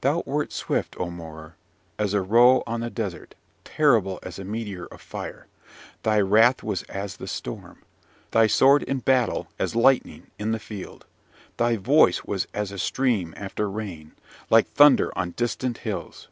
"Thou 0.00 0.24
wert 0.26 0.52
swift, 0.52 0.96
O 0.98 1.08
Morar! 1.08 1.54
as 1.96 2.14
a 2.14 2.20
roe 2.20 2.64
on 2.66 2.80
the 2.80 2.90
desert: 2.90 3.36
terrible 3.62 4.18
as 4.24 4.36
a 4.40 4.44
meteor 4.44 4.86
of 4.86 5.00
fire. 5.00 5.46
Thy 6.02 6.20
wrath 6.20 6.64
was 6.64 6.82
as 6.88 7.18
the 7.18 7.28
storm. 7.28 7.80
Thy 8.32 8.48
sword 8.48 8.82
in 8.82 8.98
battle 8.98 9.46
as 9.60 9.76
lightning 9.76 10.28
in 10.36 10.50
the 10.50 10.58
field. 10.58 11.06
Thy 11.58 11.76
voice 11.76 12.24
was 12.24 12.48
as 12.52 12.72
a 12.72 12.76
stream 12.80 13.34
after 13.36 13.70
rain, 13.70 14.16
like 14.50 14.66
thunder 14.66 15.16
on 15.16 15.30
distant 15.30 15.78
hills. 15.78 16.26